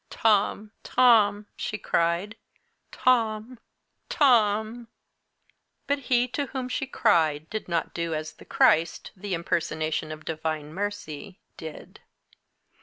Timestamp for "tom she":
0.81-1.77